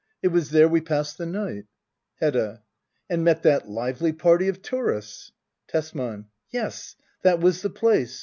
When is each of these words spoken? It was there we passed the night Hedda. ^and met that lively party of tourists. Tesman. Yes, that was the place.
It 0.23 0.29
was 0.29 0.49
there 0.49 0.67
we 0.67 0.81
passed 0.81 1.19
the 1.19 1.27
night 1.27 1.65
Hedda. 2.19 2.63
^and 3.07 3.21
met 3.21 3.43
that 3.43 3.69
lively 3.69 4.11
party 4.11 4.47
of 4.47 4.63
tourists. 4.63 5.31
Tesman. 5.67 6.25
Yes, 6.49 6.95
that 7.21 7.39
was 7.39 7.61
the 7.61 7.69
place. 7.69 8.19